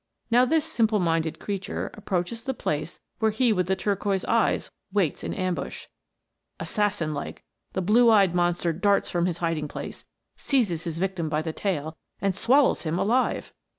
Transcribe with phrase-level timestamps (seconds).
[0.31, 5.23] Now this simple minded creature approaches the place where he with the turquoise eyes waits
[5.23, 5.85] in ambush.
[6.59, 7.93] Assassin like, * The Black Goby.
[7.93, 8.07] THE MERMAID'S HOME.
[8.07, 10.05] 117 the blue eyed monster darts from his hiding place,
[10.37, 13.53] seizes his victim by the tail, and swallows him alive